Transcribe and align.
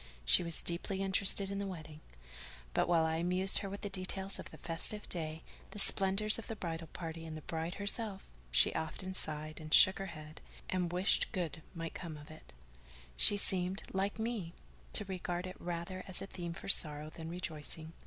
She 0.25 0.41
was 0.41 0.63
deeply 0.63 1.03
interested 1.03 1.51
in 1.51 1.59
the 1.59 1.67
wedding; 1.67 2.01
but 2.73 2.87
while 2.87 3.05
I 3.05 3.17
amused 3.17 3.59
her 3.59 3.69
with 3.69 3.81
the 3.81 3.87
details 3.91 4.39
of 4.39 4.49
the 4.49 4.57
festive 4.57 5.07
day, 5.07 5.43
the 5.69 5.77
splendours 5.77 6.39
of 6.39 6.47
the 6.47 6.55
bridal 6.55 6.87
party 6.87 7.23
and 7.23 7.37
of 7.37 7.43
the 7.43 7.47
bride 7.47 7.75
herself, 7.75 8.25
she 8.49 8.73
often 8.73 9.13
sighed 9.13 9.59
and 9.59 9.71
shook 9.71 9.99
her 9.99 10.07
head, 10.07 10.41
and 10.69 10.91
wished 10.91 11.31
good 11.31 11.61
might 11.75 11.93
come 11.93 12.17
of 12.17 12.31
it; 12.31 12.51
she 13.15 13.37
seemed, 13.37 13.83
like 13.93 14.17
me, 14.17 14.55
to 14.93 15.05
regard 15.05 15.45
it 15.45 15.61
rather 15.61 16.03
as 16.07 16.19
a 16.19 16.25
theme 16.25 16.53
for 16.53 16.67
sorrow 16.67 17.11
than 17.11 17.29
rejoicing. 17.29 17.93